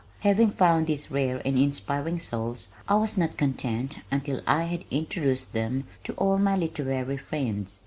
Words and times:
Having 0.21 0.53
found 0.53 0.87
these 0.87 1.11
rare 1.11 1.43
and 1.45 1.59
inspiring 1.59 2.19
souls 2.19 2.69
I 2.89 2.95
was 2.95 3.17
not 3.17 3.37
content 3.37 3.99
until 4.11 4.41
I 4.47 4.63
had 4.63 4.83
introduced 4.89 5.53
them 5.53 5.83
to 6.05 6.13
all 6.13 6.39
my 6.39 6.57
literary 6.57 7.17
friends. 7.17 7.77